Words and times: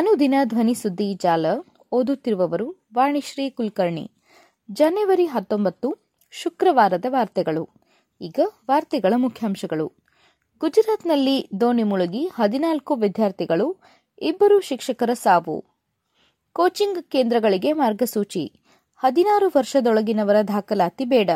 ಅನುದಿನ 0.00 0.34
ಧ್ವನಿ 0.44 0.74
ಸುದ್ದಿ 0.74 1.14
ಜಾಲ 1.14 1.46
ಓದುತ್ತಿರುವವರು 1.92 2.88
ವಾಣಿಶ್ರೀ 2.94 3.50
ಕುಲಕರ್ಣಿ. 3.50 4.10
ಜನವರಿ 4.70 5.26
ಹತ್ತೊಂಬತ್ತು, 5.26 5.94
ಶುಕ್ರವಾರದ 6.30 7.04
ವಾರ್ತೆಗಳು. 7.08 7.68
ಈಗ 8.20 8.40
ವಾರ್ತೆಗಳ 8.68 9.12
ಮುಖ್ಯಾಂಶಗಳು. 9.16 9.92
ಗುಜರಾತ್ನಲ್ಲಿ 10.60 11.48
ದೋಣಿ 11.60 11.82
ಮುಳುಗಿ 11.82 12.26
ಹದಿನಾಲ್ಕು 12.26 12.94
ವಿದ್ಯಾರ್ಥಿಗಳು, 12.94 13.76
ಇಬ್ಬರು 14.18 14.60
ಶಿಕ್ಷಕರ 14.60 15.10
ಸಾವು. 15.12 15.64
ಕೋಚಿಂಗ್ 16.52 17.10
ಕೇಂದ್ರಗಳಿಗೆ 17.10 17.72
ಮಾರ್ಗಸೂಚಿ. 17.72 18.52
ಹದಿನಾರು 18.96 19.46
ವರ್ಷದೊಳಗಿನವರ 19.56 20.36
ದಾಖಲಾತಿ 20.48 21.04
ಬೇಡ. 21.04 21.30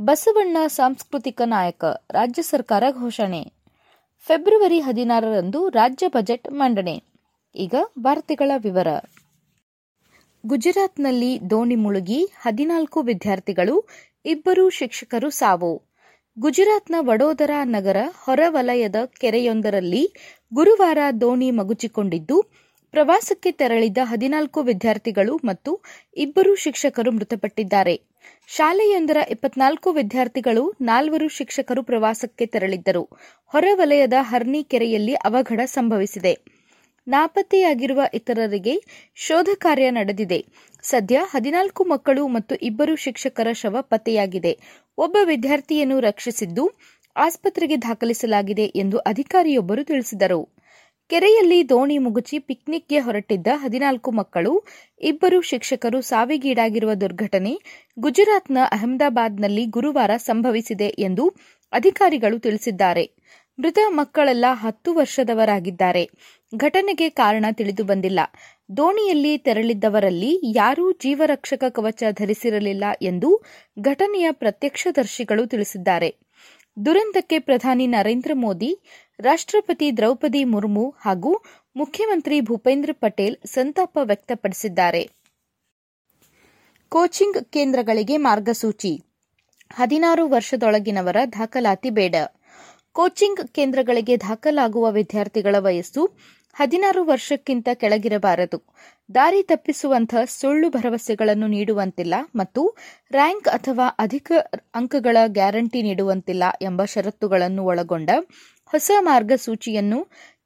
ಬಸವಣ್ಣ 0.00 0.56
ಸಾಂಸ್ಕೃತಿಕ 0.66 1.42
ನಾಯಕ, 1.44 1.84
ರಾಜ್ಯ 2.10 2.42
ಸರ್ಕಾರ 2.42 2.82
ಘೋಷಣೆ. 2.90 3.52
ಫೆಬ್ರವರಿ 4.18 4.80
ಹದಿನಾರರಂದು 4.80 5.68
ರಾಜ್ಯ 5.68 6.08
ಬಜೆಟ್ 6.08 6.52
ಮಂಡನೆ. 6.52 7.15
ಈಗ 7.56 7.74
ವಾರ್ತೆಗಳ 7.98 8.50
ವಿವರ. 8.56 8.86
ಗುಜರಾತ್ನಲ್ಲಿ 10.46 11.50
ದೋಣಿ 11.50 11.74
ಮುಳುಗಿ 11.74 12.24
ಹದಿನಾಲ್ಕು 12.40 13.02
ವಿದ್ಯಾರ್ಥಿಗಳು, 13.02 13.88
ಇಬ್ಬರು 14.24 14.70
ಶಿಕ್ಷಕರು 14.70 15.30
ಸಾವು. 15.30 15.82
ಗುಜರಾತ್ನ 16.38 16.94
ವಡೋದರಾ 17.00 17.64
ನಗರ 17.64 17.96
ಹೊರವಲಯದ 18.24 18.94
ಕೆರೆಯೊಂದರಲ್ಲಿ 19.20 20.14
ಗುರುವಾರ 20.54 20.98
ದೋಣಿ 21.20 21.50
ಮಗುಚಿಕೊಂಡಿದ್ದು, 21.50 22.42
ಪ್ರವಾಸಕ್ಕೆ 22.90 23.52
ತೆರಳಿದ 23.52 23.98
ಹದಿನಾಲ್ಕು 24.02 24.62
ವಿದ್ಯಾರ್ಥಿಗಳು 24.62 25.36
ಮತ್ತು 25.44 25.80
ಇಬ್ಬರು 26.16 26.54
ಶಿಕ್ಷಕರು 26.54 27.10
ಮೃತಪಟ್ಟಿದ್ದಾರೆ. 27.10 28.00
ಶಾಲೆಯೊಂದರ 28.48 29.16
ಇಪ್ಪತ್ನಾಲ್ಕು 29.30 29.92
ವಿದ್ಯಾರ್ಥಿಗಳು, 29.92 30.74
ನಾಲ್ವರು 30.80 31.28
ಶಿಕ್ಷಕರು 31.28 31.82
ಪ್ರವಾಸಕ್ಕೆ 31.82 32.46
ತೆರಳಿದ್ದರು. 32.46 33.08
ಹೊರವಲಯದ 33.46 34.12
ಹರ್ನಿ 34.20 34.64
ಕೆರೆಯಲ್ಲಿ 34.64 35.14
ಅವಘಡ 35.14 35.60
ಸಂಭವಿಸಿದೆ. 35.64 36.55
ನಾಪತ್ತೆಯಾಗಿರುವ 37.06 38.00
ಇತರರಿಗೆ 38.14 38.74
ಶೋಧ 39.16 39.48
ಕಾರ್ಯ 39.58 39.90
ನಡೆದಿದೆ. 39.90 40.38
ಸದ್ಯ 40.82 41.18
ಹದಿನಾಲ್ಕು 41.24 41.84
ಮಕ್ಕಳು 41.84 42.26
ಮತ್ತು 42.26 42.54
ಇಬ್ಬರು 42.54 42.96
ಶಿಕ್ಷಕರ 42.96 43.48
ಶವ 43.52 43.76
ಪತ್ತೆಯಾಗಿದೆ. 43.80 44.52
ಒಬ್ಬ 44.98 45.16
ವಿದ್ಯಾರ್ಥಿಯನ್ನು 45.24 46.00
ರಕ್ಷಿಸಿದ್ದು 46.00 46.64
ಆಸ್ಪತ್ರೆಗೆ 47.16 47.76
ದಾಖಲಿಸಲಾಗಿದೆ 47.76 48.66
ಎಂದು 48.76 48.98
ಅಧಿಕಾರಿಯೊಬ್ಬರು 48.98 49.84
ತಿಳಿಸಿದರು. 49.84 50.40
ಕೆರೆಯಲ್ಲಿ 51.10 51.68
ದೋಣಿ 51.68 51.98
ಮುಗುಚಿ 51.98 52.38
ಪಿಕ್ನಿಕ್ಗೆ 52.38 52.98
ಹೊರಟಿದ್ದ 52.98 53.46
ಹದಿನಾಲ್ಕು 53.54 54.10
ಮಕ್ಕಳು, 54.10 54.52
ಇಬ್ಬರು 55.00 55.40
ಶಿಕ್ಷಕರು 55.40 56.00
ಸಾವಿಗೀಡಾಗಿರುವ 56.00 56.94
ದುರ್ಘಟನೆ 56.94 57.52
ಗುಜರಾತ್ನ 57.98 58.58
ಅಹಮದಾಬಾದ್ನಲ್ಲಿ 58.72 59.66
ಗುರುವಾರ 59.66 60.10
ಸಂಭವಿಸಿದೆ 60.16 60.88
ಎಂದು 60.88 61.26
ಅಧಿಕಾರಿಗಳು 61.72 62.38
ತಿಳಿಸಿದ್ದಾರೆ. 62.38 63.04
ಮೃತ 63.58 63.78
ಮಕ್ಕಳೆಲ್ಲ 63.88 64.44
ಹತ್ತು 64.50 64.94
ವರ್ಷದವರಾಗಿದ್ದಾರೆ. 64.94 66.10
ಘಟನೆಗೆ 66.56 67.08
ಕಾರಣ 67.10 67.46
ತಿಳಿದು 67.52 67.84
ಬಂದಿಲ್ಲ. 67.84 68.20
ದೋಣಿಯಲ್ಲಿ 68.76 69.38
ತೆರಳಿದ್ದವರಲ್ಲಿ 69.38 70.40
ಯಾರೂ 70.56 70.92
ಜೀವರಕ್ಷಕ 70.92 71.64
ಕವಚ 71.70 72.02
ಧರಿಸಿರಲಿಲ್ಲ 72.10 72.84
ಎಂದು 73.02 73.42
ಘಟನೆಯ 73.80 74.26
ಪ್ರತ್ಯಕ್ಷದರ್ಶಿಗಳು 74.30 75.46
ತಿಳಿಸಿದ್ದಾರೆ. 75.46 76.16
ದುರಂತಕ್ಕೆ 76.84 77.38
ಪ್ರಧಾನಿ 77.38 77.86
ನರೇಂದ್ರ 77.86 78.30
ಮೋದಿ, 78.34 78.78
ರಾಷ್ಟ್ರಪತಿ 79.20 79.96
ದ್ರೌಪದಿ 79.96 80.44
ಮುರ್ಮು 80.44 80.94
ಹಾಗೂ 81.00 81.42
ಮುಖ್ಯಮಂತ್ರಿ 81.76 82.40
ಭೂಪೇಂದ್ರ 82.40 82.90
ಪಟೇಲ್ 82.92 83.36
ಸಂತಾಪ 83.46 83.98
ವ್ಯಕ್ತಪಡಿಸಿದ್ದಾರೆ. 84.02 85.10
ಕೋಚಿಂಗ್ 86.88 87.52
ಕೇಂದ್ರಗಳಿಗೆ 87.52 88.16
ಮಾರ್ಗಸೂಚಿ. 88.16 89.02
ಹದಿನಾರು 89.72 90.28
ವರ್ಷದೊಳಗಿನವರ 90.28 91.16
ದಾಖಲಾತಿ 91.32 91.90
ಬೇಡ. 91.90 92.14
ಕೋಚಿಂಗ್ 92.96 93.40
ಕೇಂದ್ರಗಳಿಗೆ 93.54 94.16
ದಾಖಲಾಗುವ 94.16 94.90
ವಿದ್ಯಾರ್ಥಿಗಳ 94.90 95.56
ವಯಸ್ಸು 95.58 96.02
ಹದಿನಾರು 96.56 97.04
ವರ್ಷಕ್ಕಿಂತ 97.04 97.68
ಕೆಳಗಿರಬಾರದು. 97.74 98.58
ದಾರಿ 99.14 99.42
ತಪ್ಪಿಸುವಂತಹ 99.42 100.22
ಸುಳ್ಳು 100.24 100.70
ಭರವಸೆಗಳನ್ನು 100.70 101.46
ನೀಡುವಂತಿಲ್ಲ 101.46 102.14
ಮತ್ತು 102.36 102.62
ರ್ಯಾಂಕ್ 103.12 103.48
ಅಥವಾ 103.48 103.86
ಅಧಿಕ 103.98 104.32
ಅಂಕಗಳ 104.74 105.16
ಗ್ಯಾರಂಟಿ 105.26 105.82
ನೀಡುವಂತಿಲ್ಲ 105.82 106.44
ಎಂಬ 106.62 106.84
ಷರತ್ತುಗಳನ್ನು 106.84 107.64
ಒಳಗೊಂಡ 107.64 108.10
ಹೊಸ 108.72 108.90
ಮಾರ್ಗಸೂಚಿಯನ್ನು 109.00 110.00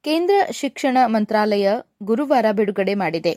ಕೇಂದ್ರ 0.04 0.34
ಶಿಕ್ಷಣ 0.50 0.98
ಮಂತ್ರಾಲಯ 1.06 1.68
ಗುರುವಾರ 2.02 2.46
ಬಿಡುಗಡೆ 2.52 2.94
ಮಾಡಿದೆ. 2.94 3.34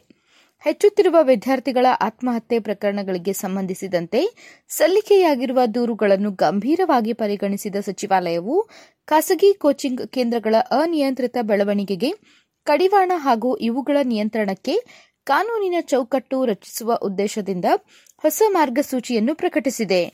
ಹೆಚ್ಚುತ್ತಿರುವ 0.63 1.23
ವಿದ್ಯಾರ್ಥಿಗಳ 1.23 1.85
ಆತ್ಮಹತ್ಯೆ 2.01 2.59
ಪ್ರಕರಣಗಳಿಗೆ 2.59 3.33
ಸಂಬಂಧಿಸಿದಂತೆ 3.33 4.19
ಸಲ್ಲಿಕೆಯಾಗಿರುವ 4.67 5.65
ದೂರುಗಳನ್ನು 5.65 6.31
ಗಂಭೀರವಾಗಿ 6.31 7.13
ಪರಿಗಣಿಸಿದ 7.13 7.75
ಸಚಿವಾಲಯವು 7.75 8.69
ಖಾಸಗಿ 9.05 9.53
ಕೋಚಿಂಗ್ 9.53 10.07
ಕೇಂದ್ರಗಳ 10.07 10.55
ಅನಿಯಂತ್ರಿತ 10.71 11.37
ಬೆಳವಣಿಗೆಗೆ 11.41 12.13
ಕಡಿವಾಣ 12.63 13.11
ಹಾಗೂ 13.15 13.57
ಇವುಗಳ 13.57 13.97
ನಿಯಂತ್ರಣಕ್ಕೆ 14.03 14.75
ಕಾನೂನಿನ 15.23 15.75
ಚೌಕಟ್ಟು 15.81 16.45
ರಚಿಸುವ 16.45 16.95
ಉದ್ದೇಶದಿಂದ 16.95 17.65
ಹೊಸ 18.17 18.41
ಮಾರ್ಗಸೂಚಿಯನ್ನು 18.47 19.35
ಪ್ರಕಟಿಸಿದೆ. 19.35 20.13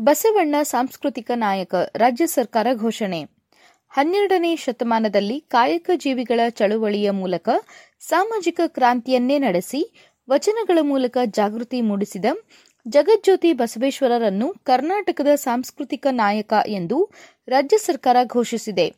ಬಸವಣ್ಣ 0.00 0.54
ಸಾಂಸ್ಕೃತಿಕ 0.62 1.30
ನಾಯಕ, 1.34 1.74
ರಾಜ್ಯ 1.74 2.26
ಸರ್ಕಾರ 2.26 2.66
ಘೋಷಣೆ. 2.74 3.40
ಹನ್ನೆರಡನೇ 3.88 4.56
ಶತಮಾನದಲ್ಲಿ 4.56 5.40
ಕಾಯಕ 5.40 5.90
ಜೀವಿಗಳ 5.96 6.40
ಚಳುವಳಿಯ 6.48 7.10
ಮೂಲಕ 7.10 7.48
ಸಾಮಾಜಿಕ 8.00 8.60
ಕ್ರಾಂತಿಯನ್ನೇ 8.66 9.38
ನಡೆಸಿ 9.38 9.80
ವಚನಗಳ 10.30 10.78
ಮೂಲಕ 10.82 11.18
ಜಾಗೃತಿ 11.24 11.80
ಮೂಡಿಸಿದ 11.80 12.24
ಜಗಜ್ಯೋತಿ 12.86 13.52
ಬಸವೇಶ್ವರರನ್ನು 13.52 14.54
ಕರ್ನಾಟಕದ 14.64 15.26
ಸಾಂಸ್ಕೃತಿಕ 15.34 16.06
ನಾಯಕ 16.10 16.52
ಎಂದು 16.66 17.10
ರಾಜ್ಯ 17.48 17.78
ಸರ್ಕಾರ 17.78 18.16
ಘೋಷಿಸಿದೆ. 18.24 18.94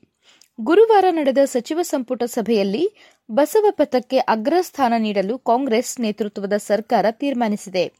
ಗುರುವಾರ 0.61 1.05
ನಡೆದ 1.11 1.39
ಸಚಿವ 1.45 1.83
ಸಂಪುಟ 1.83 2.23
ಸಭೆಯಲ್ಲಿ 2.23 2.85
ಬಸವ 3.31 3.67
ಪಥಕ್ಕೆ 3.71 4.19
ಅಗ್ರಸ್ಥಾನ 4.19 4.93
ನೀಡಲು 4.99 5.39
ಕಾಂಗ್ರೆಸ್ 5.39 6.01
ನೇತೃತ್ವದ 6.01 6.53
ಸರ್ಕಾರ 6.57 7.07
ತೀರ್ಮಾನಿಸಿದೆ. 7.11 7.93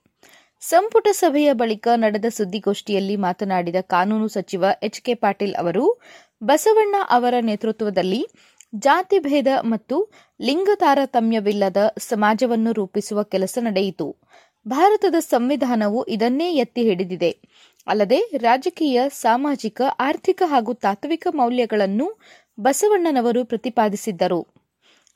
ಸಂಪುಟ 0.61 1.09
ಸಭೆಯ 1.13 1.53
ಬಳಿಕ 1.53 1.89
ನಡೆದ 1.95 2.25
ಸುದ್ದಿಗೋಷ್ಠಿಯಲ್ಲಿ 2.29 3.17
ಮಾತನಾಡಿದ 3.17 3.77
ಕಾನೂನು 3.81 4.29
ಸಚಿವ 4.29 4.65
ಎಚ್ 4.83 5.03
ಕೆ 5.03 5.15
ಪಾಟೀಲ್ 5.15 5.55
ಅವರು, 5.55 6.01
ಬಸವಣ್ಣ 6.45 6.95
ಅವರ 7.11 7.35
ನೇತೃತ್ವದಲ್ಲಿ 7.41 8.27
ಜಾತಿ 8.75 9.19
ಭೇದ 9.19 9.47
ಮತ್ತು 9.63 10.13
ಲಿಂಗ 10.41 10.69
ತಾರತಮ್ಯವಿಲ್ಲದ 10.75 11.77
ಸಮಾಜವನ್ನು 11.99 12.73
ರೂಪಿಸುವ 12.73 13.23
ಕೆಲಸ 13.23 13.59
ನಡೆಯಿತು. 13.61 14.17
ಭಾರತದ 14.69 15.15
ಸಂವಿಧಾನವು 15.19 16.05
ಇದನ್ನೇ 16.05 16.55
ಎತ್ತಿ 16.55 16.83
ಹಿಡಿದಿದೆ. 16.83 17.39
ಅಲ್ಲದೆ 17.87 18.21
ರಾಜಕೀಯ, 18.37 19.03
ಸಾಮಾಜಿಕ, 19.09 19.83
ಆರ್ಥಿಕ 20.01 20.43
ಹಾಗೂ 20.47 20.73
ತಾತ್ವಿಕ 20.75 21.27
ಮೌಲ್ಯಗಳನ್ನು 21.35 22.21
ಬಸವಣ್ಣನವರು 22.61 23.45
ಪ್ರತಿಪಾದಿಸಿದ್ದರು. 23.45 24.47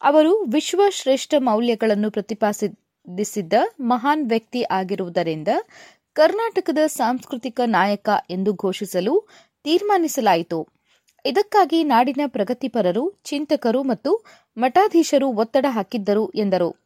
ಅವರು 0.02 0.42
ವಿಶ್ವ 0.42 0.82
ಶ್ರೇಷ್ಠ 0.90 1.34
ಮೌಲ್ಯಗಳನ್ನು 1.38 2.10
ಪ್ರತಿಪಾದಿಸಿದ್ದ 2.10 3.52
ಮಹಾನ್ 3.80 4.28
ವ್ಯಕ್ತಿ 4.28 4.62
ಆಗಿರುವುದರಿಂದ 4.70 5.48
ಕರ್ನಾಟಕದ 6.12 6.78
ಸಾಂಸ್ಕೃತಿಕ 6.86 7.60
ನಾಯಕ 7.66 8.08
ಎಂದು 8.30 8.54
ಘೋಷಿಸಲು 8.54 9.28
ತೀರ್ಮಾನಿಸಲಾಯಿತು. 9.64 10.75
ಇದಕ್ಕಾಗಿ 11.26 11.84
ನಾಡಿನ 11.84 12.20
ಪ್ರಗತಿಪರರು, 12.26 13.20
ಚಿಂತಕರು 13.24 13.82
ಮತ್ತು 13.82 14.24
ಮಠಾಧೀಶರು 14.56 15.28
ಒತ್ತಡ 15.28 15.66
ಹಾಕಿದ್ದರು 15.68 16.30
ಎಂದರು. 16.30 16.76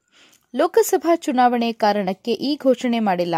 ಲೋಕಸಭಾ 0.55 1.17
ಚುನಾವಣೆ 1.17 1.73
ಕಾರಣಕ್ಕೆ 1.73 2.33
ಈ 2.33 2.56
ಘೋಷಣೆ 2.56 2.99
ಮಾಡಿಲ್ಲ. 2.99 3.34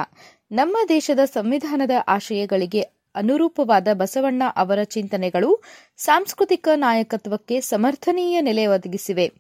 ನಮ್ಮ 0.53 0.77
ದೇಶದ 0.89 1.19
ಸಂವಿಧಾನದ 1.25 1.91
ಆಶಯಗಳಿಗೆ 2.09 2.81
ಅನುರೂಪವಾದ 3.15 3.89
ಬಸವಣ್ಣ 3.93 4.43
ಅವರ 4.57 4.83
ಚಿಂತನೆಗಳು 4.83 5.62
ಸಾಂಸ್ಕೃತಿಕ 5.97 6.69
ನಾಯಕತ್ವಕ್ಕೆ 6.75 7.61
ಸಮರ್ಥನೀಯ 7.61 8.41
ನೆಲೆ 8.41 8.67
ಒದಗಿಸಿವೆ 8.67 9.33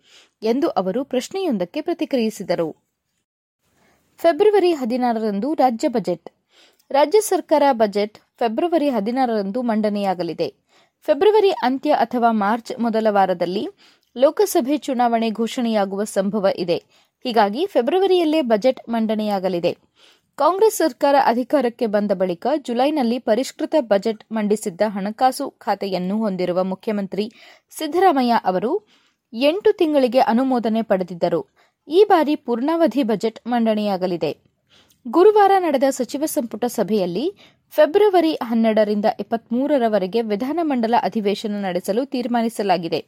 ಎಂದು 0.42 0.68
ಅವರು 0.68 1.04
ಪ್ರಶ್ನೆಯೊಂದಕ್ಕೆ 1.04 1.80
ಪ್ರತಿಕ್ರಿಯಿಸಿದರು. 1.80 2.76
ಫೆಬ್ರವರಿ 4.16 4.72
ಹದಿನಾರರಂದು 4.72 5.54
ರಾಜ್ಯ 5.54 5.88
ಬಜೆಟ್. 5.88 6.30
ರಾಜ್ಯ 6.90 7.20
ಸರ್ಕಾರ 7.20 7.62
ಬಜೆಟ್ 7.72 8.18
ಫೆಬ್ರವರಿ 8.38 8.90
ಹದಿನಾರರಂದು 8.90 9.62
ಮಂಡನೆಯಾಗಲಿದೆ. 9.62 10.61
ಫೆಬ್ರವರಿ 11.06 11.50
ಅಂತ್ಯ 11.50 11.92
ಅಥವಾ 11.92 12.30
ಮಾರ್ಚ್ 12.30 12.80
ಮೊದಲ 12.80 13.06
ವಾರದಲ್ಲಿ 13.10 13.68
ಲೋಕಸಭೆ 14.16 14.76
ಚುನಾವಣೆ 14.76 15.30
ಘೋಷಣೆಯಾಗುವ 15.30 16.04
ಸಂಭವ 16.04 16.46
ಇದೆ. 16.56 16.76
ಹೀಗಾಗಿ 17.24 17.66
ಫೆಬ್ರವರಿಯಲ್ಲೇ 17.66 18.40
ಬಜೆಟ್ 18.42 18.88
ಮಂಡನೆಯಾಗಲಿದೆ. 18.88 19.72
ಕಾಂಗ್ರೆಸ್ 20.34 20.76
ಸರ್ಕಾರ 20.76 21.14
ಅಧಿಕಾರಕ್ಕೆ 21.24 21.86
ಬಂದ 21.86 22.12
ಬಳಿಕ 22.12 22.46
ಜುಲೈನಲ್ಲಿ 22.56 23.18
ಪರಿಷ್ಕೃತ 23.18 23.74
ಬಜೆಟ್ 23.80 24.24
ಮಂಡಿಸಿದ್ದ 24.32 24.80
ಹಣಕಾಸು 24.86 25.50
ಖಾತೆಯನ್ನು 25.50 26.18
ಹೊಂದಿರುವ 26.18 26.64
ಮುಖ್ಯಮಂತ್ರಿ 26.64 27.32
ಸಿದ್ದರಾಮಯ್ಯ 27.70 28.38
ಅವರು 28.44 28.72
ಎಂಟು 29.32 29.72
ತಿಂಗಳಿಗೆ 29.72 30.18
ಅನುಮೋದನೆ 30.18 30.82
ಪಡೆದಿದ್ದರು. 30.82 31.46
ಈ 31.88 32.04
ಬಾರಿ 32.08 32.36
ಪೂರ್ಣಾವಧಿ 32.36 33.02
ಬಜೆಟ್ 33.02 33.40
ಮಂಡನೆಯಾಗಲಿದೆ. 33.46 34.32
ಗುರುವಾರ 35.08 35.52
ನಡೆದ 35.58 35.82
ಸಚಿವ 35.90 36.24
ಸಂಪುಟ 36.26 36.64
ಸಭೆಯಲ್ಲಿ 36.64 37.34
ಫೆಬ್ರವರಿ 37.74 38.38
ಹನ್ನೆರಡರಿಂದ 38.42 39.04
ಇಪ್ಪತ್ಮೂರರವರೆಗೆ 39.20 40.20
ವಿಧಾನಮಂಡಲ 40.22 40.94
ಅಧಿವೇಶನ 41.02 41.64
ನಡೆಸಲು 41.64 42.04
ತೀರ್ಮಾನಿಸಲಾಗಿದೆ. 42.04 43.00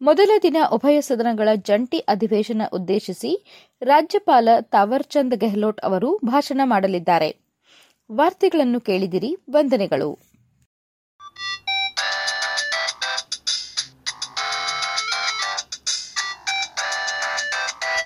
ಮೊದಲ 0.00 0.30
ದಿನ 0.42 0.56
ಉಭಯ 0.72 1.00
ಸದನಗಳ 1.00 1.48
ಜಂಟಿ 1.54 1.98
ಅಧಿವೇಶನ 1.98 2.62
ಉದ್ದೇಶಿಸಿ 2.72 3.30
ರಾಜ್ಯಪಾಲ 3.82 4.48
ತಾವರ್ಚಂದ್ 4.60 5.34
ಗೆಹ್ಲೋಟ್ 5.34 5.80
ಅವರು 5.80 6.20
ಭಾಷಣ 6.24 6.60
ಮಾಡಲಿದ್ದಾರೆ. 6.64 7.30
ವಾರ್ತೆಗಳನ್ನು 8.10 8.80
ಕೇಳಿದಿರಿ, 8.80 9.36
ವಂದನೆಗಳು. 9.50 10.31